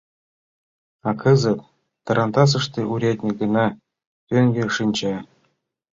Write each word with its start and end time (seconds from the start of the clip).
А 1.07 1.09
кызыт 1.21 1.59
тарантасыште 2.05 2.81
урядник 2.91 3.35
гына 3.41 3.65
тӧҥге 4.27 4.63
шинча. 4.75 5.15